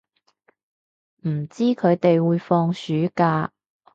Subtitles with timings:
[1.27, 3.53] 唔知佢哋會放暑假